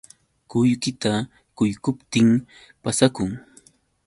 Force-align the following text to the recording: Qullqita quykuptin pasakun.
Qullqita 0.51 1.11
quykuptin 1.57 2.29
pasakun. 2.81 3.31